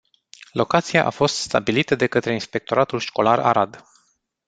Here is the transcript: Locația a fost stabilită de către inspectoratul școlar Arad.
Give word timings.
Locația 0.51 1.05
a 1.05 1.09
fost 1.09 1.37
stabilită 1.41 1.95
de 1.95 2.07
către 2.07 2.33
inspectoratul 2.33 2.99
școlar 2.99 3.39
Arad. 3.39 3.85